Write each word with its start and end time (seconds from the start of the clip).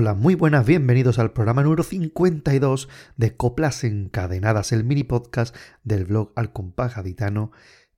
Hola, 0.00 0.14
muy 0.14 0.36
buenas, 0.36 0.64
bienvenidos 0.64 1.18
al 1.18 1.32
programa 1.32 1.64
número 1.64 1.82
52 1.82 2.88
de 3.16 3.36
Coplas 3.36 3.82
Encadenadas, 3.82 4.70
el 4.70 4.84
mini 4.84 5.02
podcast 5.02 5.56
del 5.82 6.04
blog 6.04 6.30
Al 6.36 6.52
Compás 6.52 6.94
Gaditano, 6.94 7.50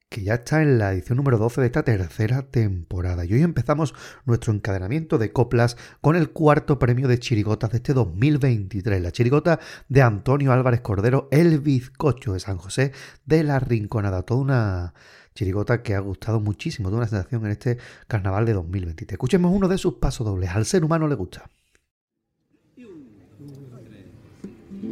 que 0.09 0.23
ya 0.23 0.37
está 0.37 0.63
en 0.63 0.79
la 0.79 0.95
edición 0.95 1.19
número 1.19 1.37
12 1.37 1.61
de 1.61 1.67
esta 1.67 1.83
tercera 1.83 2.51
temporada. 2.51 3.27
Y 3.27 3.35
hoy 3.35 3.43
empezamos 3.43 3.95
nuestro 4.25 4.55
encadenamiento 4.55 5.19
de 5.19 5.31
coplas 5.31 5.77
con 6.01 6.17
el 6.17 6.31
cuarto 6.31 6.79
premio 6.79 7.07
de 7.07 7.19
chirigotas 7.19 7.71
de 7.71 7.77
este 7.77 7.93
2023, 7.93 9.03
la 9.03 9.13
chirigota 9.13 9.61
de 9.91 10.01
Antonio 10.01 10.53
Álvarez 10.55 10.81
Cordero, 10.81 11.29
el 11.31 11.61
bizcocho 11.61 12.33
de 12.33 12.41
San 12.41 12.57
José 12.57 12.93
de 13.27 13.45
la 13.45 13.61
Rinconada. 13.61 14.23
Toda 14.23 14.41
una 14.41 14.95
chirigota 15.35 15.83
que 15.83 15.95
ha 15.95 16.01
gustado 16.01 16.41
muchísimo, 16.41 16.89
toda 16.89 17.03
una 17.03 17.09
sensación 17.09 17.45
en 17.45 17.51
este 17.51 17.77
carnaval 18.09 18.47
de 18.47 18.55
2023. 18.55 19.13
Escuchemos 19.17 19.53
uno 19.55 19.69
de 19.69 19.77
sus 19.77 19.97
pasos 19.97 20.27
dobles. 20.27 20.49
Al 20.49 20.65
ser 20.65 20.83
humano 20.83 21.07
le 21.07 21.15
gusta. 21.15 21.51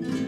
Al 0.04 0.27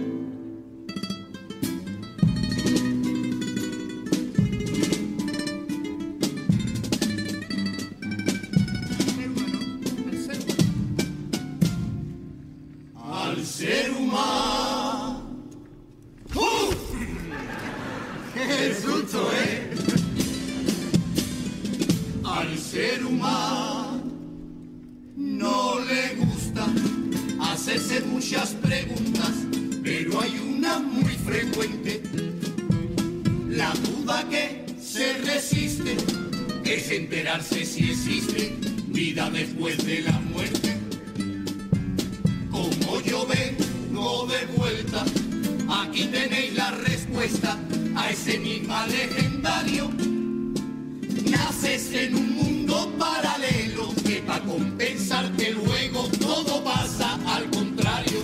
Naces 51.62 51.92
en 51.92 52.14
un 52.14 52.36
mundo 52.36 52.90
paralelo 52.98 53.92
que 54.06 54.22
para 54.22 54.42
compensarte 54.44 55.50
luego 55.50 56.08
todo 56.18 56.64
pasa 56.64 57.18
al 57.26 57.50
contrario. 57.50 58.22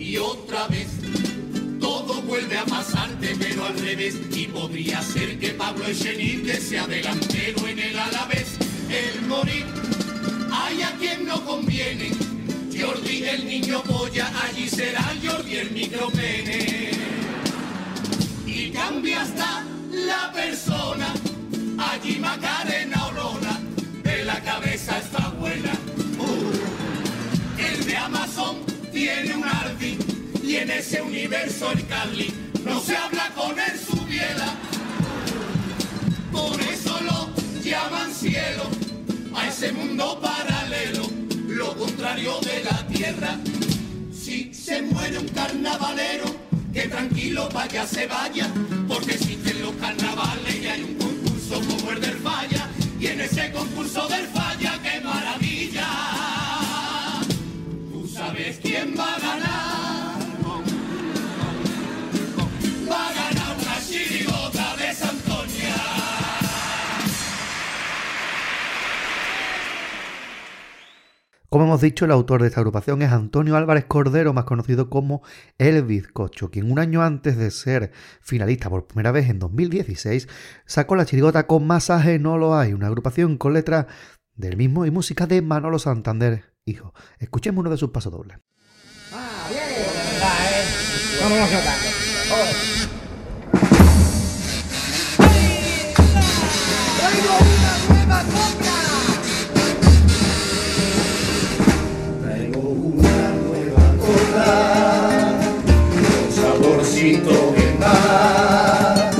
Y 0.00 0.16
otra 0.16 0.66
vez 0.66 0.88
todo 1.78 2.22
vuelve 2.22 2.58
a 2.58 2.64
pasarte 2.64 3.36
pero 3.38 3.66
al 3.66 3.78
revés. 3.78 4.16
Y 4.32 4.48
podría 4.48 5.00
ser 5.02 5.38
que 5.38 5.50
Pablo 5.50 5.86
Echenique 5.86 6.56
sea 6.60 6.88
delantero 6.88 7.68
en 7.68 7.78
el 7.78 7.96
Alavés. 7.96 8.56
El 8.90 9.26
morir 9.26 9.66
hay 10.50 10.82
a 10.82 10.90
quien 10.98 11.26
no 11.26 11.44
conviene 11.44 12.10
Jordi 12.76 13.22
el 13.28 13.46
niño 13.46 13.80
polla, 13.84 14.32
allí 14.42 14.68
será 14.68 15.14
Jordi 15.22 15.56
el 15.56 15.70
micropene. 15.70 16.90
Y 18.44 18.70
cambia 18.70 19.22
hasta 19.22 19.64
la 19.92 20.32
persona, 20.32 21.14
allí 21.92 22.18
Macarena 22.18 22.96
Aurora, 22.96 23.58
de 24.02 24.24
la 24.24 24.40
cabeza 24.40 24.98
está 24.98 25.28
buena. 25.30 25.72
Uh, 26.18 27.60
el 27.60 27.84
de 27.84 27.96
Amazon 27.96 28.64
tiene 28.92 29.34
un 29.34 29.44
Ardi, 29.44 29.98
y 30.42 30.56
en 30.56 30.70
ese 30.70 31.02
universo 31.02 31.72
el 31.72 31.86
Carly 31.86 32.32
no 32.64 32.80
se 32.80 32.96
habla 32.96 33.30
con 33.34 33.58
él 33.58 33.78
su 33.78 33.96
biela. 34.06 34.54
Por 36.32 36.60
eso 36.60 37.00
lo 37.00 37.30
llaman 37.62 38.12
cielo, 38.12 38.64
a 39.34 39.48
ese 39.48 39.72
mundo 39.72 40.20
paralelo 40.20 41.08
lo 41.48 41.76
contrario 41.76 42.38
de 42.40 42.64
la 42.64 42.86
tierra. 42.86 43.38
Si 44.12 44.52
se 44.52 44.82
muere 44.82 45.18
un 45.18 45.28
carnavalero, 45.28 46.24
que 46.72 46.88
tranquilo 46.88 47.48
vaya 47.52 47.86
se 47.86 48.06
vaya, 48.06 48.48
porque 48.88 49.12
existen 49.12 49.62
los 49.62 49.72
carnavales 49.76 50.56
y 50.60 50.66
hay 50.66 50.82
un 50.82 51.03
concurso 51.48 51.76
como 51.76 51.90
el 51.90 52.00
del 52.00 52.16
falla, 52.18 52.68
y 52.98 53.06
en 53.06 53.20
ese 53.20 53.52
concurso 53.52 54.08
del 54.08 54.26
falla, 54.28 54.80
qué 54.82 55.00
maravilla. 55.00 55.88
Tú 57.92 58.08
sabes 58.08 58.58
quién 58.62 58.94
va 58.98 59.14
a 59.14 59.18
ganar. 59.18 59.73
Como 71.54 71.66
hemos 71.66 71.80
dicho, 71.82 72.04
el 72.04 72.10
autor 72.10 72.42
de 72.42 72.48
esta 72.48 72.58
agrupación 72.58 73.00
es 73.02 73.12
Antonio 73.12 73.54
Álvarez 73.54 73.84
Cordero, 73.84 74.32
más 74.32 74.42
conocido 74.42 74.90
como 74.90 75.22
El 75.56 75.84
Bizcocho, 75.84 76.50
quien 76.50 76.68
un 76.68 76.80
año 76.80 77.00
antes 77.00 77.36
de 77.36 77.52
ser 77.52 77.92
finalista 78.20 78.68
por 78.68 78.88
primera 78.88 79.12
vez 79.12 79.30
en 79.30 79.38
2016, 79.38 80.26
sacó 80.66 80.96
la 80.96 81.06
chirigota 81.06 81.46
con 81.46 81.64
Masaje 81.64 82.18
No 82.18 82.38
Lo 82.38 82.56
Hay, 82.56 82.72
una 82.72 82.88
agrupación 82.88 83.38
con 83.38 83.52
letras 83.52 83.86
del 84.34 84.56
mismo 84.56 84.84
y 84.84 84.90
música 84.90 85.28
de 85.28 85.42
Manolo 85.42 85.78
Santander, 85.78 86.42
hijo. 86.64 86.92
Escuchemos 87.20 87.60
uno 87.60 87.70
de 87.70 87.76
sus 87.76 87.90
pasodobles. 87.90 88.36
Ah, 89.12 89.46
bien. 89.48 89.62
Vamos 91.22 91.38
a. 91.38 91.46
Traigo 96.98 97.36
una 97.38 98.24
nueva 98.24 98.63
cola 104.34 105.32
con 105.94 106.32
saborcito 106.32 107.54
de 107.56 107.78
mar. 107.78 109.10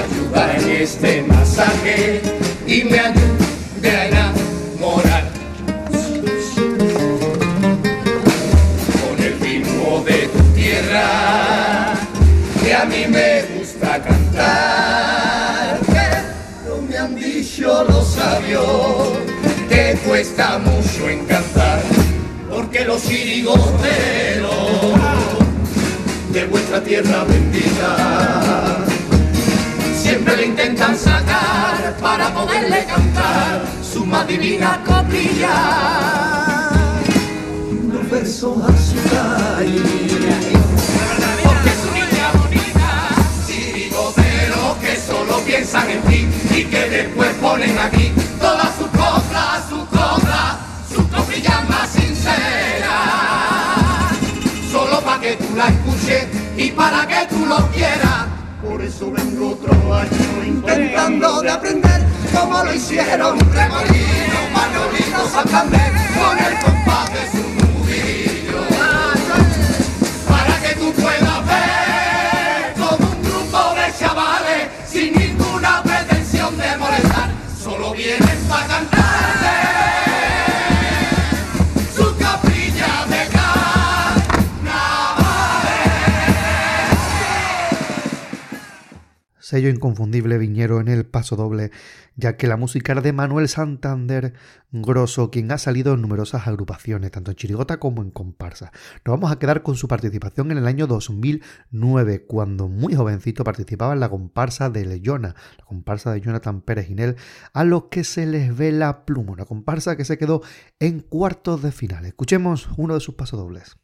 Ayuda 0.00 0.56
en 0.56 0.82
este 0.82 1.22
masaje 1.22 2.22
y 2.66 2.84
me 2.84 2.98
ayude 2.98 3.90
a 3.90 4.06
enamorar. 4.08 5.24
Con 9.00 9.24
el 9.24 9.40
ritmo 9.40 10.02
de 10.04 10.28
tu 10.28 10.42
tierra 10.54 11.94
que 12.62 12.74
a 12.74 12.84
mí 12.84 13.06
me 13.08 13.42
gusta 13.58 14.02
cantar. 14.02 15.78
Pero 15.86 16.82
me 16.88 16.96
han 16.96 17.14
dicho 17.14 17.84
los 17.88 18.14
sabios 18.14 19.18
que 19.68 19.98
cuesta 20.06 20.58
mucho 20.58 21.08
encantar, 21.08 21.80
porque 22.54 22.84
los 22.84 23.02
chirigoteros 23.02 23.68
de 26.32 26.46
vuestra 26.46 26.82
tierra 26.84 27.24
bendita 27.24 28.76
siempre 30.00 30.36
le 30.36 30.46
intentan 30.46 30.96
sacar 30.96 31.96
para 32.00 32.32
poderle 32.32 32.84
cantar 32.86 33.62
su 33.82 34.06
más 34.06 34.26
divina 34.28 34.80
coplilla. 34.86 35.50
Los 37.92 38.08
versos 38.10 38.56
a 38.62 38.68
su 38.78 38.94
calle, 39.10 39.82
que 44.80 44.96
solo 44.96 45.38
piensan 45.46 45.90
en 45.90 46.02
ti 46.02 46.28
y 46.54 46.64
que 46.64 46.90
después 46.90 47.30
ponen 47.40 47.78
aquí 47.78 48.12
todas 48.40 48.76
sus 48.76 48.93
solo 54.70 55.00
para 55.00 55.20
que 55.20 55.36
tú 55.36 55.56
la 55.56 55.68
escuches 55.68 56.26
y 56.56 56.70
para 56.70 57.06
que 57.06 57.26
tú 57.28 57.46
lo 57.46 57.56
quieras. 57.70 58.26
Por 58.62 58.82
eso 58.82 59.10
vengo 59.12 59.50
otro 59.50 59.94
año 59.94 60.44
intentando 60.46 61.42
de 61.42 61.50
aprender 61.50 62.02
cómo 62.34 62.64
lo 62.64 62.74
hicieron 62.74 63.38
Remolino, 63.52 64.38
Manolito, 64.52 65.28
Santander 65.30 65.92
con 66.18 66.38
el 66.38 66.73
sello 89.54 89.68
inconfundible 89.68 90.36
viñero 90.36 90.80
en 90.80 90.88
el 90.88 91.06
paso 91.06 91.36
doble, 91.36 91.70
ya 92.16 92.36
que 92.36 92.48
la 92.48 92.56
música 92.56 92.92
de 92.96 93.12
Manuel 93.12 93.48
Santander 93.48 94.32
Grosso, 94.72 95.30
quien 95.30 95.52
ha 95.52 95.58
salido 95.58 95.94
en 95.94 96.02
numerosas 96.02 96.48
agrupaciones, 96.48 97.12
tanto 97.12 97.30
en 97.30 97.36
chirigota 97.36 97.78
como 97.78 98.02
en 98.02 98.10
comparsa. 98.10 98.72
Nos 99.04 99.14
vamos 99.14 99.30
a 99.30 99.38
quedar 99.38 99.62
con 99.62 99.76
su 99.76 99.86
participación 99.86 100.50
en 100.50 100.58
el 100.58 100.66
año 100.66 100.88
2009, 100.88 102.26
cuando 102.26 102.66
muy 102.66 102.96
jovencito 102.96 103.44
participaba 103.44 103.92
en 103.92 104.00
la 104.00 104.08
comparsa 104.08 104.70
de 104.70 104.86
Leyona, 104.86 105.36
la 105.56 105.64
comparsa 105.66 106.12
de 106.12 106.20
Jonathan 106.20 106.60
Pérez 106.60 106.88
Ginel, 106.88 107.14
a 107.52 107.62
los 107.62 107.84
que 107.84 108.02
se 108.02 108.26
les 108.26 108.56
ve 108.56 108.72
la 108.72 109.04
pluma, 109.04 109.34
una 109.34 109.44
comparsa 109.44 109.96
que 109.96 110.04
se 110.04 110.18
quedó 110.18 110.42
en 110.80 110.98
cuartos 110.98 111.62
de 111.62 111.70
final. 111.70 112.06
Escuchemos 112.06 112.68
uno 112.76 112.94
de 112.94 113.00
sus 113.00 113.14
pasodobles. 113.14 113.76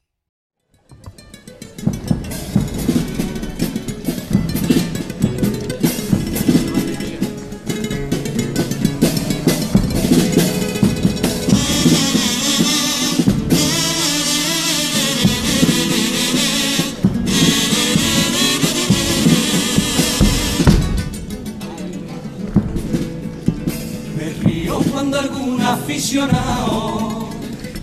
Aficionado 25.91 27.29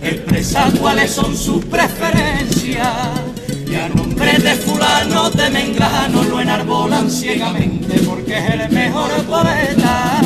expresa 0.00 0.70
cuáles 0.80 1.10
son 1.10 1.36
sus 1.36 1.62
preferencias. 1.66 2.88
Y 3.70 3.74
a 3.74 3.88
nombre 3.90 4.32
de 4.38 4.54
fulano 4.54 5.28
de 5.28 5.50
mengano 5.50 6.22
lo 6.22 6.40
enarbolan 6.40 7.10
ciegamente 7.10 7.98
porque 8.06 8.38
es 8.38 8.50
el 8.50 8.70
mejor 8.70 9.10
poeta. 9.24 10.22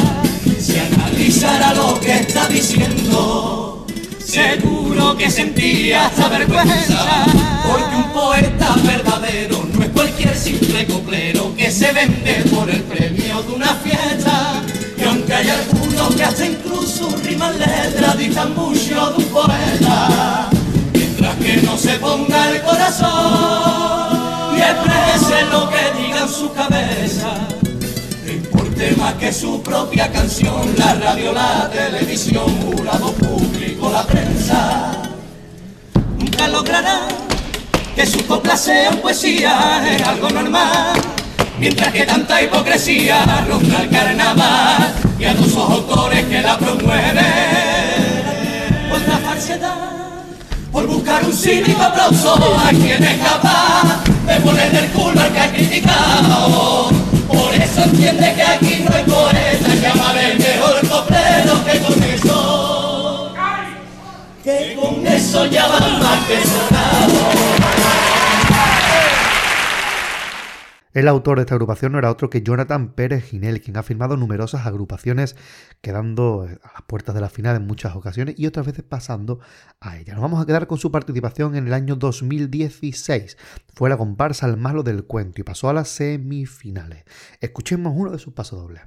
Si 0.61 0.79
analizara 0.79 1.75
lo 1.75 1.99
que 1.99 2.21
está 2.21 2.47
diciendo, 2.47 3.85
seguro 4.25 5.17
que 5.17 5.29
sentía 5.29 6.07
esta 6.07 6.29
vergüenza, 6.29 7.25
porque 7.69 7.97
un 7.97 8.13
poeta 8.13 8.77
verdadero 8.85 9.67
no 9.75 9.83
es 9.83 9.91
cualquier 9.91 10.37
simple 10.37 10.87
coplero 10.87 11.53
que 11.57 11.69
se 11.69 11.93
vende 11.93 12.45
por 12.55 12.71
el 12.71 12.83
premio 12.83 13.43
de 13.43 13.53
una 13.53 13.75
fiesta. 13.75 14.63
Aunque 15.05 15.35
hay 15.35 15.51
algunos 15.93 16.17
que 16.17 16.25
hasta 16.25 16.47
incluso 16.47 17.17
riman 17.23 17.59
letras, 17.59 18.19
dictan 18.19 18.55
mucho 18.55 19.11
de 19.11 19.25
un 19.25 19.25
poeta, 19.31 20.49
mientras 20.93 21.37
que 21.37 21.57
no 21.63 21.77
se 21.77 21.99
ponga 21.99 22.51
el 22.51 22.63
corazón 22.63 24.57
y 24.57 24.61
exprese 24.61 25.45
lo 25.51 25.69
que 25.69 26.03
diga 26.03 26.23
en 26.23 26.29
su 26.29 26.53
cabeza. 26.53 27.49
No 28.25 28.33
importe 28.33 28.95
más 28.97 29.15
que 29.15 29.33
su 29.33 29.63
propia 29.63 30.11
canción, 30.11 30.75
la 30.77 30.95
radio, 30.95 31.33
la 31.33 31.71
televisión, 31.71 32.47
jurado 32.63 33.13
público, 33.13 33.91
la 33.91 34.05
prensa, 34.05 34.93
nunca 36.19 36.49
logrará 36.49 37.01
que 37.95 38.07
su 38.07 38.25
copla 38.27 38.57
sea 38.57 38.91
poesía, 38.93 39.83
es 39.95 40.03
algo 40.07 40.31
normal 40.31 41.22
mientras 41.63 41.93
que 41.93 42.05
tanta 42.05 42.43
hipocresía 42.43 43.25
ronda 43.49 43.83
el 43.83 43.89
carnaval 43.89 44.93
y 45.17 45.25
a 45.25 45.33
los 45.35 45.57
autores 45.57 46.25
que 46.25 46.43
la 46.43 46.59
promueven. 46.59 47.17
Pues 48.91 49.07
la 49.07 49.19
falsedad, 49.19 50.25
por 50.73 50.89
buscar 50.89 51.25
un 51.25 51.33
cínico 51.33 51.81
aplauso 51.81 52.35
a 52.35 52.71
quien 52.71 53.05
es 53.05 53.19
capaz 53.19 54.03
de 54.27 54.41
poner 54.41 54.75
el 54.75 54.89
culo 54.91 55.21
al 55.21 55.33
que 55.33 55.39
ha 55.39 55.53
criticado. 55.53 56.91
Por 57.29 57.55
eso 57.55 57.83
entiende 57.85 58.35
que 58.35 58.43
aquí 58.43 58.85
no 58.85 58.97
hay 58.97 59.05
poeta 59.05 59.81
que 59.81 59.87
amable 59.87 60.35
mejor 60.35 60.89
coplero 60.89 61.65
que 61.65 61.79
con 61.79 62.03
eso. 62.03 63.35
Que 64.43 64.77
con 64.81 65.07
eso 65.07 65.47
ya 65.47 65.69
va 65.69 65.79
más 65.79 66.27
que 66.27 67.82
El 70.95 71.09
autor 71.09 71.39
de 71.39 71.43
esta 71.43 71.55
agrupación 71.55 71.93
no 71.93 71.99
era 71.99 72.11
otro 72.11 72.29
que 72.29 72.43
Jonathan 72.43 72.93
Pérez 72.93 73.25
Ginel, 73.25 73.63
quien 73.63 73.79
ha 73.79 73.83
firmado 73.83 74.19
numerosas 74.19 74.67
agrupaciones, 74.67 75.37
quedando 75.81 76.43
a 76.43 76.73
las 76.73 76.83
puertas 76.87 77.15
de 77.15 77.23
la 77.23 77.31
final 77.31 77.57
en 77.57 77.67
muchas 77.67 77.97
ocasiones 77.97 78.35
y 78.39 78.47
otras 78.47 78.67
veces 78.67 78.85
pasando 78.85 79.41
a 79.81 79.97
ella. 79.97 80.13
Nos 80.13 80.21
vamos 80.21 80.43
a 80.43 80.47
quedar 80.47 80.67
con 80.67 80.77
su 80.77 80.91
participación 80.91 81.57
en 81.57 81.67
el 81.67 81.73
año 81.73 81.97
2016. 81.97 83.39
Fue 83.75 83.89
la 83.89 83.97
comparsa 83.97 84.45
al 84.45 84.59
malo 84.59 84.83
del 84.83 85.05
cuento 85.05 85.41
y 85.41 85.45
pasó 85.45 85.71
a 85.71 85.73
las 85.73 85.89
semifinales. 85.89 87.05
Escuchemos 87.41 87.95
uno 87.97 88.11
de 88.11 88.19
sus 88.19 88.35
pasodobles. 88.35 88.83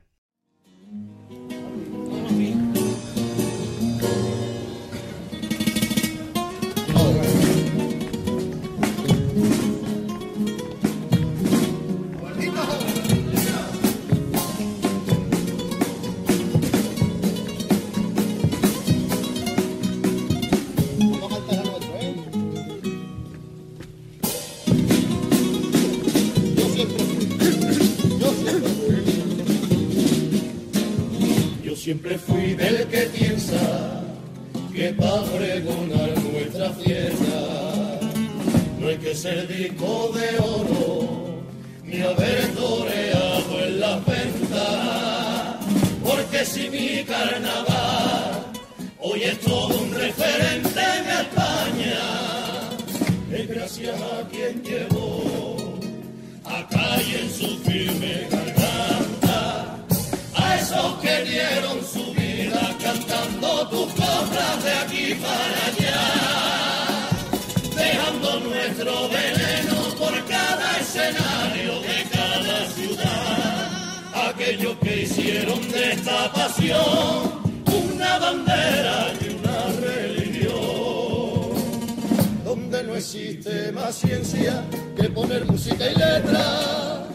Gracias 53.66 54.00
a 54.00 54.28
quien 54.30 54.62
llevó 54.62 55.56
a 56.46 56.68
calle 56.68 57.20
en 57.20 57.30
su 57.32 57.58
firme 57.64 58.28
que 61.02 61.24
dieron 61.24 61.80
su 61.84 62.14
vida 62.14 62.76
cantando 62.84 63.68
tus 63.70 63.88
coplas 63.94 64.64
de 64.64 64.72
aquí 64.72 65.16
para 65.16 65.66
allá, 65.66 67.10
dejando 67.76 68.40
nuestro 68.42 69.10
veneno 69.10 69.78
por 69.98 70.14
cada 70.26 70.78
escenario 70.80 71.82
de 71.82 72.06
cada 72.12 72.70
ciudad. 72.70 74.30
Aquellos 74.30 74.76
que 74.78 75.02
hicieron 75.04 75.72
de 75.72 75.94
esta 75.94 76.32
pasión 76.34 77.42
una 77.66 78.20
bandera 78.20 79.14
y 79.22 79.45
existe 82.98 83.72
más 83.74 83.96
ciencia 83.96 84.64
que 84.96 85.10
poner 85.10 85.46
música 85.46 85.86
y 85.86 85.96
letra 85.96 87.08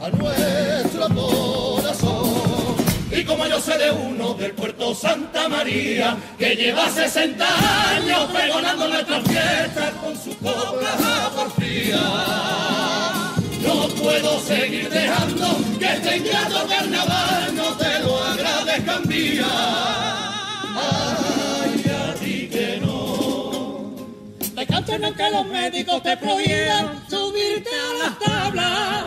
a 0.00 0.08
nuestro 0.10 1.08
corazón. 1.14 2.76
Y 3.10 3.24
como 3.24 3.46
yo 3.46 3.60
sé 3.60 3.76
de 3.78 3.90
uno 3.90 4.34
del 4.34 4.52
puerto 4.52 4.94
Santa 4.94 5.48
María, 5.48 6.16
que 6.38 6.54
lleva 6.54 6.88
60 6.88 7.44
años 7.96 8.30
pregonando 8.32 8.88
nuestras 8.88 9.22
fiestas 9.24 9.90
con 10.02 10.16
su 10.16 10.36
copa 10.38 11.32
porfía. 11.34 12.00
No 13.62 13.88
puedo 14.00 14.40
seguir 14.40 14.88
dejando 14.90 15.58
que 15.78 15.86
este 15.86 16.16
ingrato 16.18 16.66
carnaval 16.68 17.56
no 17.56 17.72
te 17.76 17.98
lo 18.00 18.22
agradezcan 18.22 19.02
día. 19.08 20.05
Te 24.86 24.92
cantan 24.92 25.14
que 25.14 25.30
los 25.30 25.46
médicos 25.46 26.00
te 26.00 26.16
prohíban 26.16 27.02
subirte 27.10 27.70
a 27.70 28.04
las 28.04 28.18
tablas 28.20 29.04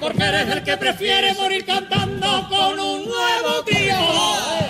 porque 0.00 0.24
eres 0.24 0.48
el 0.48 0.64
que 0.64 0.76
prefiere 0.76 1.34
morir 1.34 1.64
cantando 1.64 2.48
con 2.48 2.80
un 2.80 3.04
nuevo 3.04 3.64
tío 3.64 4.67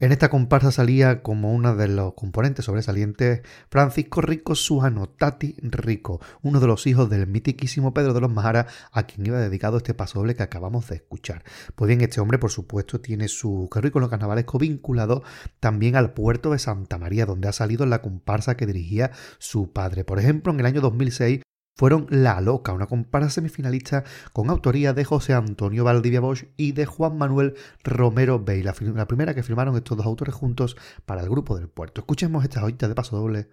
En 0.00 0.12
esta 0.12 0.30
comparsa 0.30 0.70
salía 0.70 1.22
como 1.24 1.52
uno 1.52 1.74
de 1.74 1.88
los 1.88 2.14
componentes 2.14 2.66
sobresalientes 2.66 3.42
Francisco 3.68 4.20
Rico 4.20 4.54
Suano 4.54 5.08
Tati 5.08 5.56
Rico, 5.60 6.20
uno 6.40 6.60
de 6.60 6.68
los 6.68 6.86
hijos 6.86 7.10
del 7.10 7.26
mitiquísimo 7.26 7.92
Pedro 7.92 8.14
de 8.14 8.20
los 8.20 8.30
Majara, 8.30 8.68
a 8.92 9.08
quien 9.08 9.26
iba 9.26 9.40
dedicado 9.40 9.78
este 9.78 9.94
paso 9.94 10.20
doble 10.20 10.36
que 10.36 10.44
acabamos 10.44 10.86
de 10.88 10.96
escuchar. 10.96 11.42
Pues 11.74 11.88
bien, 11.88 12.00
este 12.00 12.20
hombre, 12.20 12.38
por 12.38 12.52
supuesto, 12.52 13.00
tiene 13.00 13.26
su 13.26 13.68
currículo 13.72 14.08
carnavalesco 14.08 14.60
vinculado 14.60 15.24
también 15.58 15.96
al 15.96 16.12
puerto 16.12 16.52
de 16.52 16.60
Santa 16.60 16.96
María, 16.96 17.26
donde 17.26 17.48
ha 17.48 17.52
salido 17.52 17.84
la 17.84 18.00
comparsa 18.00 18.56
que 18.56 18.66
dirigía 18.66 19.10
su 19.38 19.72
padre. 19.72 20.04
Por 20.04 20.20
ejemplo, 20.20 20.52
en 20.52 20.60
el 20.60 20.66
año 20.66 20.80
2006 20.80 21.40
fueron 21.78 22.08
La 22.10 22.40
Loca, 22.40 22.72
una 22.72 22.86
comparsa 22.86 23.30
semifinalista 23.30 24.02
con 24.32 24.50
autoría 24.50 24.92
de 24.92 25.04
José 25.04 25.32
Antonio 25.32 25.84
Valdivia 25.84 26.18
Bosch 26.18 26.46
y 26.56 26.72
de 26.72 26.86
Juan 26.86 27.16
Manuel 27.16 27.54
Romero 27.84 28.40
Bey, 28.40 28.64
la, 28.64 28.72
primera 29.06 29.32
que 29.32 29.44
firmaron 29.44 29.76
estos 29.76 29.96
dos 29.96 30.06
autores 30.06 30.34
juntos 30.34 30.76
para 31.06 31.22
el 31.22 31.30
grupo 31.30 31.56
del 31.56 31.68
puerto. 31.68 32.00
Escuchemos 32.00 32.42
esta 32.42 32.60
joyita 32.60 32.88
de 32.88 32.94
paso 32.96 33.16
doble 33.16 33.48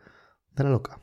de 0.55 0.63
La 0.63 0.71
Loca. 0.71 0.99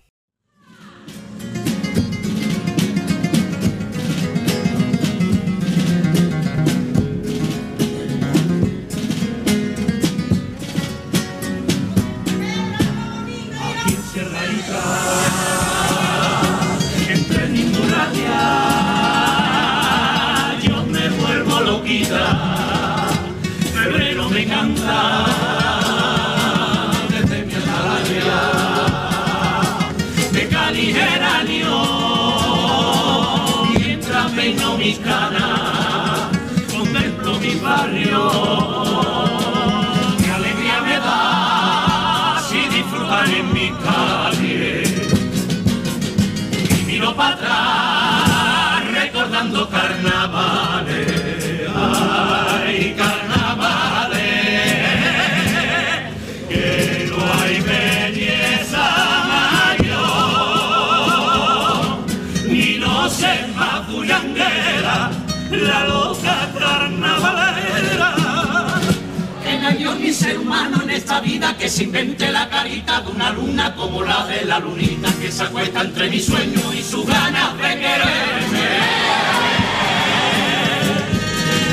Humano 70.39 70.81
en 70.83 70.91
esta 70.91 71.21
vida 71.21 71.57
que 71.57 71.69
se 71.69 71.85
invente 71.85 72.31
la 72.31 72.49
carita 72.49 73.01
de 73.01 73.11
una 73.11 73.31
luna 73.31 73.75
como 73.75 74.03
la 74.03 74.27
de 74.27 74.45
la 74.45 74.59
lunita 74.59 75.13
que 75.21 75.31
se 75.31 75.43
acuesta 75.43 75.83
entre 75.83 76.11
mi 76.11 76.21
sueño 76.21 76.73
y 76.73 76.83
sus 76.83 77.07
ganas 77.07 77.57
de 77.57 77.63
quererme. 77.63 78.69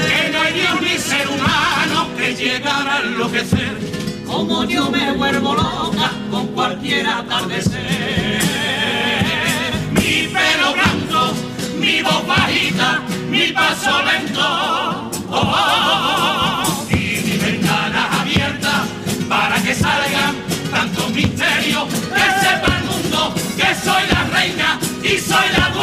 Que 0.07 0.29
no 0.31 0.41
hay 0.41 0.53
Dios 0.53 0.81
ni 0.81 0.97
ser 0.97 1.27
humano 1.27 2.07
que 2.17 2.35
llegara 2.35 2.97
a 2.97 3.01
enloquecer 3.01 3.89
como 4.29 4.63
yo 4.65 4.89
me 4.91 5.11
vuelvo 5.13 5.55
loca 5.55 6.11
con 6.29 6.47
cualquier 6.47 7.07
atardecer. 7.07 8.39
Mi 9.91 10.27
pelo 10.27 10.73
blanco, 10.73 11.33
mi 11.79 12.01
voz 12.01 12.27
bajita, 12.27 13.01
mi 13.29 13.47
paso 13.51 14.03
lento 14.03 15.09
oh, 15.31 15.79
y 16.01 16.27
mis 16.51 16.58
soy 25.29 25.49
la 25.55 25.78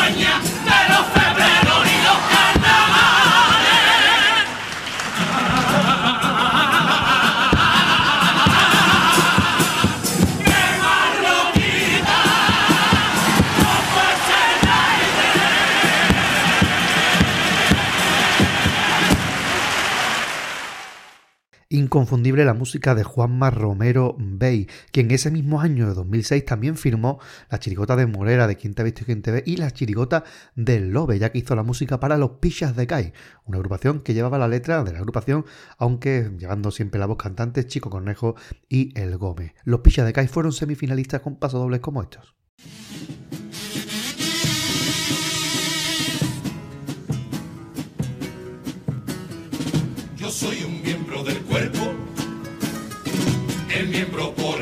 inconfundible 21.97 22.45
la 22.45 22.53
música 22.53 22.95
de 22.95 23.05
Juanma 23.05 23.49
Romero 23.49 24.17
Bey, 24.19 24.69
quien 24.93 25.11
ese 25.11 25.31
mismo 25.31 25.63
año 25.63 25.89
de 25.89 25.95
2006 25.95 26.45
también 26.45 26.77
firmó 26.77 27.19
la 27.51 27.59
chirigota 27.59 27.97
de 27.97 28.07
Morera 28.07 28.47
de 28.47 28.57
Quien 28.57 28.75
te 28.75 28.87
y 28.87 28.93
quien 28.93 29.23
te 29.23 29.43
y 29.47 29.57
la 29.57 29.71
chirigota 29.71 30.23
del 30.55 30.91
Lobe, 30.91 31.19
ya 31.19 31.33
que 31.33 31.39
hizo 31.39 31.57
la 31.57 31.63
música 31.63 31.99
para 31.99 32.19
los 32.19 32.33
Pichas 32.33 32.77
de 32.77 32.87
Kai, 32.87 33.15
una 33.47 33.57
agrupación 33.57 34.01
que 34.01 34.13
llevaba 34.13 34.37
la 34.37 34.47
letra 34.47 34.85
de 34.85 34.93
la 34.93 34.99
agrupación, 34.99 35.47
aunque 35.79 36.33
llevando 36.39 36.71
siempre 36.71 37.01
la 37.01 37.07
voz 37.07 37.17
cantante 37.17 37.67
Chico 37.67 37.89
Cornejo 37.89 38.35
y 38.69 38.93
El 39.01 39.17
Gómez. 39.17 39.55
Los 39.65 39.81
Pichas 39.81 40.05
de 40.05 40.13
Kai 40.13 40.29
fueron 40.29 40.53
semifinalistas 40.53 41.23
con 41.23 41.37
pasodobles 41.37 41.81
como 41.81 42.03
estos. 42.03 42.35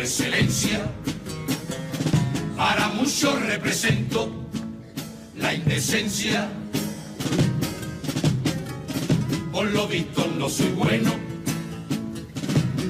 Excelencia. 0.04 0.80
Para 2.58 2.88
muchos 2.88 3.40
represento 3.46 4.30
la 5.34 5.54
indecencia. 5.54 6.46
Por 9.50 9.70
lo 9.70 9.88
visto 9.88 10.30
no 10.38 10.50
soy 10.50 10.72
bueno 10.72 11.10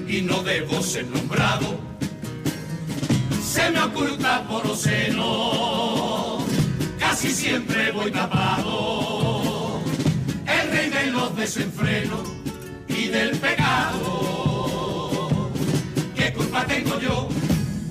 y 0.08 0.22
no 0.22 0.42
debo 0.42 0.82
ser 0.82 1.06
nombrado. 1.06 1.78
Se 3.42 3.70
me 3.70 3.80
oculta 3.80 4.44
por 4.48 4.76
senos, 4.76 6.42
casi 6.98 7.28
siempre 7.28 7.92
voy 7.92 8.10
tapado. 8.10 9.80
El 10.46 10.70
rey 10.72 10.90
de 10.90 11.12
los 11.12 11.36
desenfrenos 11.36 12.28
y 12.88 13.06
del 13.06 13.38
pecado. 13.38 14.43
¿Qué 16.24 16.32
culpa 16.32 16.64
tengo 16.64 16.98
yo 17.00 17.28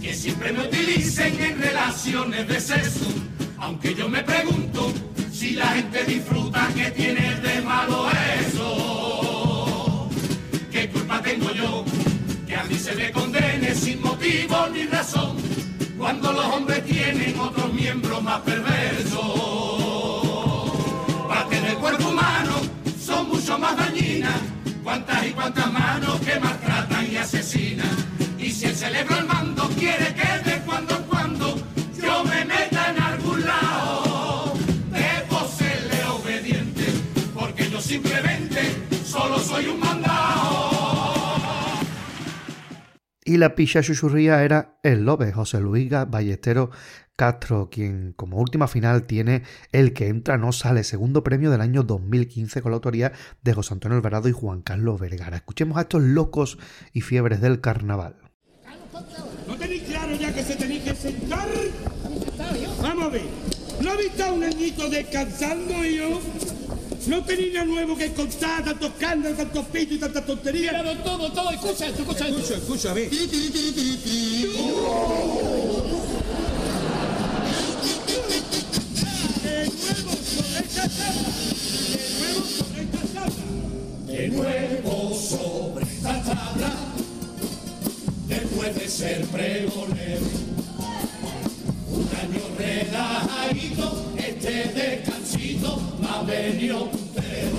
que 0.01 0.11
siempre 0.15 0.51
me 0.51 0.61
utilicen 0.61 1.39
en 1.39 1.61
relaciones 1.61 2.47
de 2.47 2.59
sexo? 2.59 3.05
Aunque 3.59 3.93
yo 3.93 4.09
me 4.09 4.23
pregunto 4.23 4.91
si 5.31 5.51
la 5.51 5.67
gente 5.67 6.03
disfruta, 6.05 6.67
¿qué 6.73 6.89
tiene 6.89 7.35
de 7.35 7.61
malo 7.61 8.07
eso? 8.41 10.09
¿Qué 10.71 10.89
culpa 10.89 11.21
tengo 11.21 11.51
yo 11.51 11.85
que 12.47 12.55
a 12.55 12.63
mí 12.63 12.73
se 12.73 12.95
me 12.95 13.11
condene 13.11 13.75
sin 13.75 14.01
motivo 14.01 14.67
ni 14.73 14.87
razón? 14.87 15.37
Cuando 15.99 16.33
los 16.33 16.45
hombres 16.45 16.83
tienen 16.85 17.39
otros 17.39 17.71
miembros 17.71 18.23
más 18.23 18.41
perversos. 18.41 19.21
Parte 21.27 21.61
del 21.61 21.75
cuerpo 21.75 22.09
humano 22.09 22.53
son 22.99 23.29
mucho 23.29 23.59
más 23.59 23.77
dañinas 23.77 24.41
cuántas 24.83 25.27
y 25.27 25.29
cuántas 25.33 25.71
manos 25.71 26.19
que 26.21 26.39
maltratan 26.39 27.11
y 27.11 27.17
asesinan. 27.17 27.62
Si 28.83 28.89
el 28.89 29.25
mando 29.25 29.69
quiere 29.79 30.13
que 30.13 30.49
de 30.49 30.59
cuando 30.65 30.93
en 30.97 31.03
cuando 31.03 31.55
yo 31.95 32.23
me 32.25 32.43
meta 32.43 32.91
en 32.91 33.01
algún 33.01 33.41
lado, 33.45 34.53
debo 34.91 35.47
serle 35.47 36.03
obediente, 36.03 36.83
porque 37.33 37.69
yo 37.69 37.79
simplemente 37.79 38.59
solo 39.05 39.39
soy 39.39 39.67
un 39.67 39.79
mandado. 39.79 40.71
Y 43.23 43.37
la 43.37 43.55
picha 43.55 43.81
chuchurría 43.81 44.43
era 44.43 44.79
el 44.83 45.05
Lobe, 45.05 45.31
José 45.31 45.61
Luis 45.61 45.89
Ballestero 45.89 46.69
Castro, 47.15 47.69
quien 47.71 48.11
como 48.11 48.37
última 48.37 48.67
final 48.67 49.03
tiene 49.03 49.43
El 49.71 49.93
que 49.93 50.09
entra 50.09 50.37
no 50.37 50.51
sale, 50.51 50.83
segundo 50.83 51.23
premio 51.23 51.51
del 51.51 51.61
año 51.61 51.83
2015 51.83 52.61
con 52.61 52.71
la 52.71 52.75
autoría 52.75 53.13
de 53.43 53.53
José 53.53 53.75
Antonio 53.75 53.95
Alvarado 53.95 54.27
y 54.27 54.33
Juan 54.33 54.61
Carlos 54.61 54.99
Vergara. 54.99 55.37
Escuchemos 55.37 55.77
a 55.77 55.81
estos 55.83 56.01
locos 56.01 56.57
y 56.91 56.99
fiebres 56.99 57.39
del 57.39 57.61
carnaval. 57.61 58.22
¿No 59.47 59.55
tenéis 59.57 59.83
claro 59.83 60.15
ya 60.15 60.33
que 60.33 60.43
se 60.43 60.55
tenéis 60.55 60.83
que 60.83 60.95
sentar? 60.95 61.49
Vamos 62.81 63.05
a 63.05 63.09
ver. 63.09 63.23
¿No 63.81 63.91
habéis 63.91 64.11
estado 64.11 64.35
un 64.35 64.43
añito 64.43 64.89
descansando 64.89 65.83
yo? 65.83 66.19
No 67.07 67.23
tenéis 67.25 67.53
nada 67.53 67.65
nuevo 67.65 67.97
que 67.97 68.13
contar, 68.13 68.63
tantos 68.63 68.89
escándalos, 68.91 69.37
tantos 69.37 69.65
pitos 69.65 69.97
y 69.97 69.99
tantas 69.99 70.25
tonterías. 70.25 70.73
Mira, 70.73 71.03
todo, 71.03 71.31
todo, 71.31 71.49
escucha 71.51 71.87
esto, 71.87 72.03
escucha 72.03 72.27
esto. 72.27 72.39
Escucha, 72.39 72.57
escucha, 72.57 72.91
a 72.91 72.93
ver. 72.93 73.09
De 73.09 73.17
nuevo 82.19 82.45
sobre 82.45 82.83
esta 82.83 83.01
tabla. 83.13 83.33
De 84.07 84.27
nuevo 84.29 84.91
sobre 84.91 85.02
después 88.33 88.75
de 88.75 88.87
ser 88.89 89.25
pregonero, 89.27 90.21
un 91.91 92.09
año 92.21 92.41
relajadito, 92.57 94.11
este 94.17 94.63
descansito 94.73 95.79
me 95.99 96.07
ha 96.07 96.21
venido 96.23 96.89
puntero. 96.89 97.57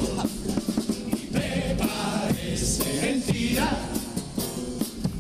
Y 1.13 1.33
me 1.33 1.77
parece 1.77 2.85
mentira 3.01 3.71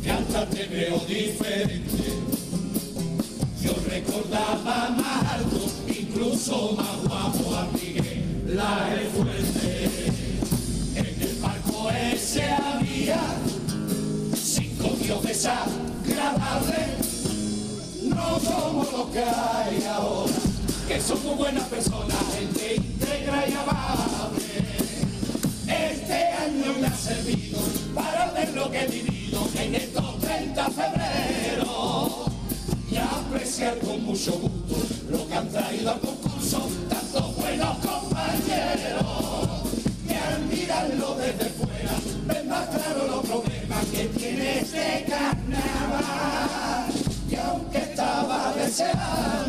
que 0.02 0.10
hasta 0.10 0.46
te 0.46 0.66
veo 0.66 0.98
diferente. 1.06 2.04
Yo 3.62 3.74
recordaba 3.88 4.90
más 4.90 5.32
alto, 5.34 5.70
incluso 5.88 6.72
más 6.72 7.02
guapo 7.04 7.56
a 7.56 7.68
Miguel, 7.72 8.44
la 8.48 8.90
fuerte. 9.14 9.88
En 10.96 11.22
el 11.22 11.36
barco 11.40 11.90
ese 11.90 12.44
había 12.44 13.43
cinco 15.04 15.20
dioses 15.20 15.46
agradables, 15.46 16.88
no 18.04 18.38
como 18.38 18.84
lo 18.84 19.12
que 19.12 19.20
hay 19.20 19.84
ahora, 19.86 20.32
que 20.88 21.00
son 21.00 21.22
muy 21.24 21.34
buenas 21.34 21.64
personas, 21.64 22.16
gente 22.34 22.76
íntegra 22.76 23.48
y 23.48 23.52
amable. 23.52 24.44
Este 25.66 26.14
año 26.14 26.74
me 26.80 26.86
ha 26.86 26.96
servido 26.96 27.58
para 27.94 28.30
ver 28.32 28.54
lo 28.54 28.70
que 28.70 28.80
he 28.80 28.86
vivido 28.86 29.46
en 29.58 29.74
estos 29.74 30.20
30 30.20 30.70
febrero. 30.70 32.24
Y 32.90 32.96
apreciar 32.96 33.78
con 33.80 34.04
mucho 34.04 34.32
gusto 34.32 34.76
lo 35.10 35.26
que 35.26 35.34
han 35.34 35.50
traído 35.50 35.90
al 35.90 36.00
concurso 36.00 36.68
Yeah. 48.94 49.43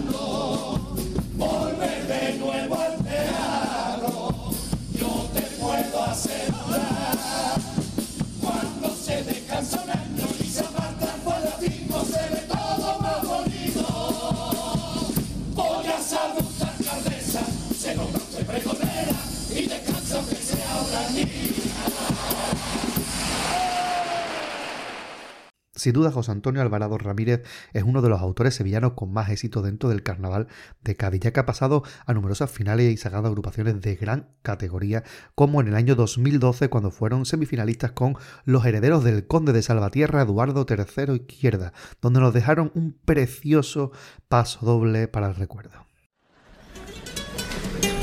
Sin 25.86 25.94
duda, 25.94 26.12
José 26.12 26.32
Antonio 26.32 26.64
Alvarado 26.64 26.98
Ramírez 26.98 27.44
es 27.74 27.84
uno 27.84 28.02
de 28.02 28.10
los 28.10 28.20
autores 28.20 28.56
sevillanos 28.56 28.94
con 28.94 29.14
más 29.14 29.30
éxito 29.30 29.62
dentro 29.62 29.88
del 29.88 30.02
carnaval 30.02 30.48
de 30.84 30.96
Cádiz, 30.96 31.22
ya 31.22 31.32
que 31.32 31.40
ha 31.42 31.46
pasado 31.46 31.84
a 32.08 32.14
numerosas 32.16 32.50
finales 32.50 32.92
y 32.92 32.98
sacado 32.98 33.28
agrupaciones 33.28 33.80
de 33.82 33.96
gran 33.96 34.30
categoría, 34.42 35.04
como 35.36 35.62
en 35.62 35.68
el 35.68 35.76
año 35.76 35.94
2012 35.94 36.70
cuando 36.70 36.90
fueron 36.90 37.28
semifinalistas 37.28 37.92
con 37.92 38.18
los 38.46 38.66
herederos 38.66 39.04
del 39.04 39.28
conde 39.28 39.54
de 39.54 39.62
Salvatierra, 39.62 40.24
Eduardo 40.24 40.66
III 40.68 41.18
Izquierda, 41.18 41.72
donde 42.02 42.20
nos 42.20 42.34
dejaron 42.34 42.72
un 42.74 42.98
precioso 43.06 43.92
paso 44.28 44.66
doble 44.66 45.08
para 45.08 45.28
el 45.28 45.36
recuerdo. 45.36 45.86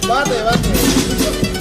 Bate, 0.06 0.42
bate. 0.44 1.51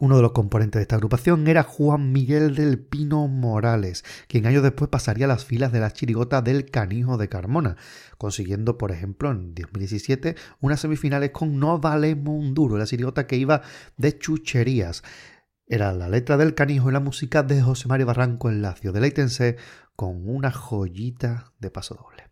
Uno 0.00 0.16
de 0.16 0.22
los 0.22 0.32
componentes 0.32 0.78
de 0.78 0.82
esta 0.84 0.96
agrupación 0.96 1.46
era 1.46 1.62
Juan 1.62 2.10
Miguel 2.10 2.54
del 2.54 2.78
Pino 2.78 3.28
Morales, 3.28 4.02
quien 4.28 4.46
años 4.46 4.62
después 4.62 4.88
pasaría 4.88 5.26
a 5.26 5.28
las 5.28 5.44
filas 5.44 5.72
de 5.72 5.80
la 5.80 5.92
chirigota 5.92 6.40
del 6.40 6.70
Canijo 6.70 7.18
de 7.18 7.28
Carmona, 7.28 7.76
consiguiendo, 8.16 8.78
por 8.78 8.92
ejemplo, 8.92 9.30
en 9.30 9.54
2017 9.54 10.36
unas 10.60 10.80
semifinales 10.80 11.32
con 11.32 11.60
No 11.60 11.78
Valemos 11.80 12.34
un 12.34 12.78
la 12.78 12.86
chirigota 12.86 13.26
que 13.26 13.36
iba 13.36 13.60
de 13.98 14.18
chucherías. 14.18 15.04
Era 15.66 15.92
la 15.92 16.08
letra 16.08 16.38
del 16.38 16.54
Canijo 16.54 16.88
y 16.88 16.94
la 16.94 17.00
música 17.00 17.42
de 17.42 17.60
José 17.60 17.86
Mario 17.86 18.06
Barranco 18.06 18.48
en 18.48 18.62
Lacio. 18.62 18.92
Deleítense 18.92 19.56
con 19.96 20.26
una 20.26 20.50
joyita 20.50 21.52
de 21.58 21.70
paso 21.70 21.94
doble. 21.94 22.30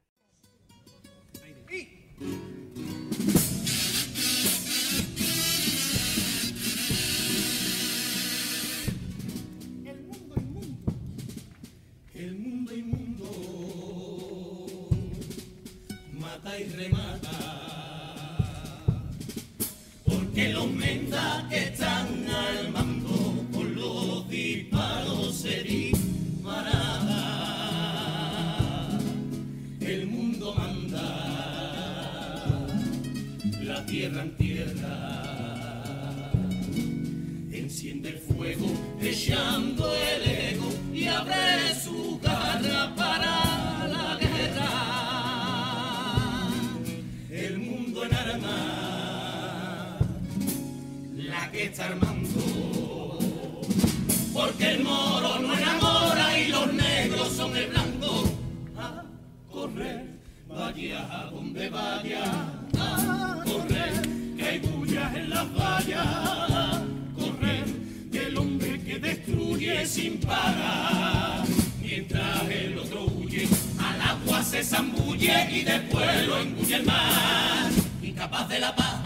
Sin 69.87 70.19
parar. 70.21 71.45
Mientras 71.81 72.49
el 72.51 72.79
otro 72.79 73.07
huye, 73.07 73.49
al 73.79 74.01
agua 74.01 74.43
se 74.43 74.63
zambulle 74.63 75.51
y 75.51 75.65
después 75.65 76.27
lo 76.27 76.39
engulle 76.41 76.77
el 76.77 76.85
mar. 76.85 77.71
Incapaz 78.03 78.49
de 78.49 78.61
la 78.61 78.75
paz, 78.75 79.01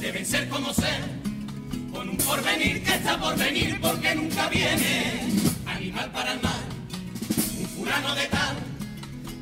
deben 0.00 0.24
ser 0.24 0.48
como 0.48 0.72
ser 0.72 1.00
con 1.92 2.08
un 2.08 2.16
porvenir 2.18 2.82
que 2.82 2.94
está 2.94 3.18
por 3.18 3.36
venir 3.36 3.78
porque 3.80 4.14
nunca 4.14 4.48
viene. 4.48 5.28
Animal 5.66 6.10
para 6.12 6.32
el 6.32 6.40
mar, 6.40 6.62
un 7.58 7.66
fulano 7.68 8.14
de 8.14 8.26
tal, 8.26 8.56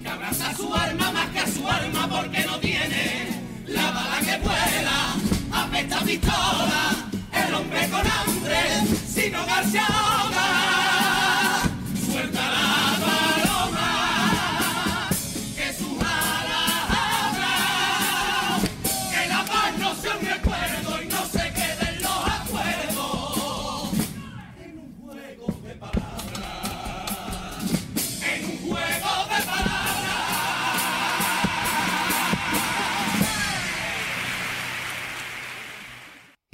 que 0.02 0.08
abraza 0.08 0.54
su 0.54 0.74
alma 0.74 1.12
más 1.12 1.30
que 1.30 1.38
a 1.40 1.46
su 1.46 1.68
alma 1.68 2.08
porque 2.08 2.44
no 2.44 2.58
tiene 2.58 3.28
la 3.66 3.90
bala 3.90 4.20
que 4.20 4.36
vuela, 4.38 5.14
apesta 5.52 6.00
pistola, 6.00 7.10
el 7.48 7.54
hombre 7.54 7.88
con 7.88 8.07
hambre, 8.07 8.61
sin 9.07 9.35
hogar 9.35 9.64
se 9.70 9.78
ahoga. 9.78 10.73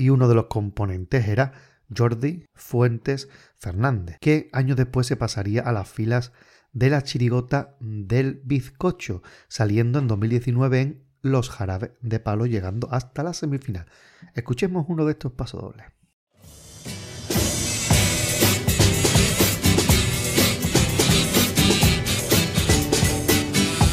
Y 0.00 0.08
uno 0.08 0.28
de 0.28 0.34
los 0.34 0.46
componentes 0.46 1.28
era 1.28 1.52
Jordi 1.94 2.46
Fuentes 2.54 3.28
Fernández, 3.58 4.16
que 4.20 4.48
años 4.52 4.78
después 4.78 5.06
se 5.06 5.16
pasaría 5.16 5.60
a 5.60 5.72
las 5.72 5.90
filas 5.90 6.32
de 6.72 6.88
la 6.88 7.02
chirigota 7.02 7.76
del 7.80 8.40
bizcocho, 8.44 9.22
saliendo 9.48 9.98
en 9.98 10.08
2019 10.08 10.80
en 10.80 11.04
Los 11.20 11.50
Jarabes 11.50 11.90
de 12.00 12.18
Palo, 12.18 12.46
llegando 12.46 12.88
hasta 12.90 13.22
la 13.22 13.34
semifinal. 13.34 13.86
Escuchemos 14.34 14.86
uno 14.88 15.04
de 15.04 15.12
estos 15.12 15.32
pasodobles. 15.32 15.84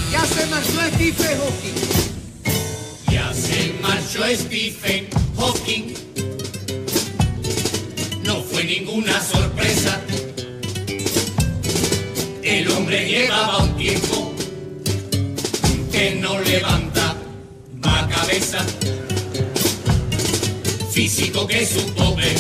Ya 0.10 0.26
se 0.26 0.48
marchó 0.48 0.80
Stephen 0.94 1.38
Hawking. 1.38 3.12
Ya 3.12 3.34
se 3.34 3.74
marchó 3.82 4.24
Stephen 4.24 5.17
No 8.24 8.42
fue 8.42 8.66
ninguna 8.66 9.22
sorpresa. 9.22 10.02
El 12.44 12.70
hombre 12.72 13.08
llevaba 13.08 13.60
un 13.64 13.78
tiempo 13.78 14.34
que 15.90 16.16
no 16.16 16.38
levanta 16.40 17.16
va 17.86 18.10
cabeza. 18.10 18.66
Físico 20.92 21.48
que 21.48 21.66
supo 21.66 22.16
ver 22.16 22.36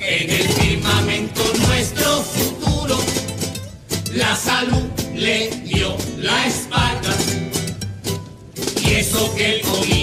en 0.00 0.30
el 0.30 0.48
firmamento 0.48 1.42
nuestro 1.66 2.22
futuro. 2.22 2.98
La 4.14 4.36
salud 4.36 4.84
le 5.14 5.48
dio 5.64 5.96
la 6.18 6.46
espalda 6.46 7.16
y 8.82 8.90
eso 8.94 9.34
que 9.34 9.54
él 9.54 9.60
comía 9.62 9.95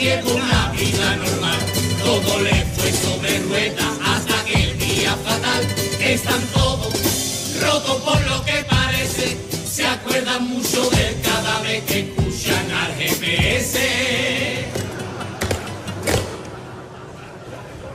llevó 0.00 0.34
una 0.34 0.72
vida 0.72 1.16
normal, 1.16 1.58
todo 2.02 2.40
le 2.40 2.64
fue 2.74 2.90
sobre 2.90 3.38
ruedas 3.40 3.98
hasta 4.02 4.44
que 4.46 4.54
el 4.54 4.78
día 4.78 5.14
fatal 5.24 5.62
están 6.00 6.40
todos 6.54 6.94
rotos 7.60 7.96
por 8.00 8.20
lo 8.26 8.42
que 8.46 8.64
parece, 8.64 9.36
se 9.70 9.86
acuerdan 9.86 10.48
mucho 10.48 10.88
de 10.88 11.08
él 11.08 11.16
cada 11.22 11.60
vez 11.60 11.84
que 11.84 12.00
escuchan 12.00 12.70
al 12.70 12.94
GPS. 12.94 13.78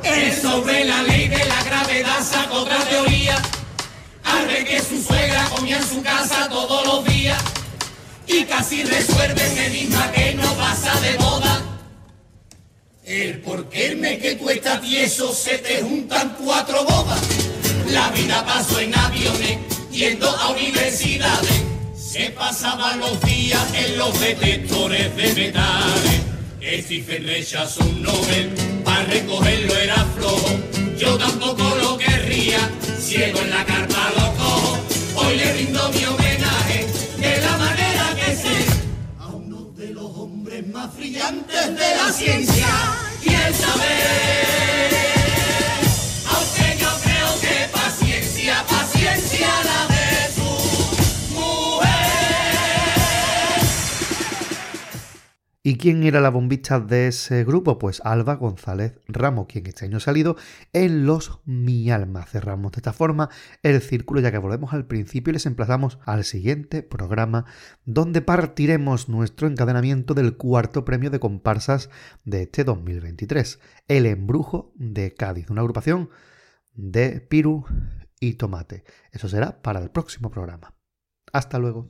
Él 0.04 0.34
sobre 0.39 0.86
la 0.86 1.02
ley 1.02 1.28
de 1.28 1.44
la 1.44 1.63
gravedad 1.63 2.24
sacó 2.24 2.58
otra 2.58 2.78
teoría. 2.86 3.41
Al 4.24 4.46
ver 4.46 4.63
que 4.65 4.80
su 4.80 5.02
suegra 5.02 5.46
comía 5.50 5.78
en 5.78 5.88
su 5.88 6.04
casa 6.04 6.48
todos 6.50 6.86
los 6.86 7.06
días. 7.06 7.41
Y 8.28 8.44
casi 8.44 8.84
resuelve 8.84 9.52
el 9.52 9.58
enigma 9.58 10.12
que 10.12 10.36
no 10.36 10.54
pasa 10.54 11.00
de 11.02 11.18
moda. 11.18 11.64
El 13.06 13.38
por 13.41 13.70
qué 13.70 13.96
me 13.96 14.18
que 14.18 14.34
tú 14.34 14.50
estás 14.50 14.82
tieso 14.82 15.32
se 15.32 15.60
te 15.60 15.84
juntan 15.84 16.36
cuatro 16.44 16.84
bodas. 16.86 17.22
La 17.91 18.10
vida 18.10 18.44
pasó 18.44 18.80
en 18.80 18.98
aviones, 18.98 19.60
yendo 19.91 20.28
a 20.28 20.50
universidades. 20.50 21.62
Se 21.96 22.32
pasaban 22.32 23.00
los 23.00 23.22
días 23.22 23.63
en 23.76 24.00
los 24.00 24.20
detectores 24.20 25.15
de 25.15 25.34
metales. 25.36 26.84
Stephen 26.84 27.28
rechazó 27.28 27.84
un 27.84 28.02
Nobel, 28.02 28.50
para 28.84 29.04
recogerlo 29.04 29.76
era 29.76 30.04
flojo. 30.18 30.60
Yo 30.98 31.15
tampoco 31.20 31.63
lo 31.84 32.00
querría, 32.00 32.72
ciego 33.00 33.39
en 33.39 33.52
la 33.52 33.65
carta 33.65 34.12
lo 34.18 34.34
cojo. 34.34 34.80
Hoy 35.18 35.38
le 35.38 35.54
rindo 35.54 35.91
mi 35.91 36.06
homenaje 36.06 36.25
más 40.76 40.94
brillantes 40.98 41.68
de 41.68 41.96
la 41.96 42.12
ciencia 42.12 42.68
y 43.24 43.34
el 43.34 43.56
saber. 43.56 44.94
¿Y 55.67 55.78
quién 55.78 56.04
era 56.04 56.21
la 56.21 56.30
bombista 56.30 56.80
de 56.80 57.08
ese 57.08 57.43
grupo? 57.43 57.80
Pues 57.80 57.99
Alba 58.06 58.36
González 58.36 58.99
Ramos, 59.08 59.47
quien 59.47 59.65
este 59.65 59.86
año 59.86 59.97
ha 59.97 59.99
salido 59.99 60.36
en 60.73 61.08
Los 61.08 61.39
Mi 61.43 61.89
Alma. 61.89 62.23
Cerramos 62.28 62.73
de 62.73 62.78
esta 62.78 62.93
forma 62.93 63.32
el 63.63 63.82
círculo 63.82 64.21
ya 64.21 64.32
que 64.32 64.38
volvemos 64.38 64.73
al 64.73 64.86
principio 64.86 65.32
y 65.32 65.34
les 65.34 65.47
emplazamos 65.47 65.97
al 66.06 66.23
siguiente 66.23 66.84
programa 66.84 67.45
donde 67.84 68.21
partiremos 68.21 69.10
nuestro 69.10 69.47
encadenamiento 69.47 70.13
del 70.13 70.38
cuarto 70.38 70.86
premio 70.86 71.10
de 71.10 71.19
comparsas 71.19 71.89
de 72.25 72.43
este 72.43 72.63
2023, 72.63 73.60
El 73.88 74.06
Embrujo 74.06 74.71
de 74.75 75.15
Cádiz, 75.15 75.49
una 75.49 75.62
agrupación 75.62 76.12
de 76.75 77.21
Piru 77.21 77.65
y 78.19 78.36
Tomate. 78.36 78.84
Eso 79.12 79.28
será 79.30 79.63
para 79.63 79.80
el 79.80 79.89
próximo 79.89 80.30
programa. 80.30 80.75
Hasta 81.34 81.58
luego. 81.58 81.89